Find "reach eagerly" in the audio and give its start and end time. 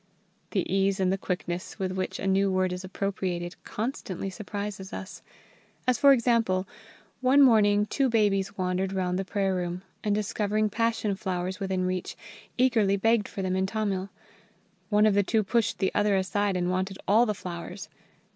11.85-12.97